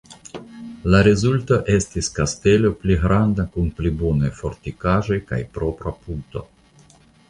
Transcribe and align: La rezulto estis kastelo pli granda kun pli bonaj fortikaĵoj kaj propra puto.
La 0.93 1.01
rezulto 1.07 1.59
estis 1.75 2.09
kastelo 2.17 2.73
pli 2.81 2.99
granda 3.05 3.47
kun 3.53 3.71
pli 3.81 3.95
bonaj 4.03 4.35
fortikaĵoj 4.43 5.23
kaj 5.31 5.45
propra 5.59 5.99
puto. 6.05 6.49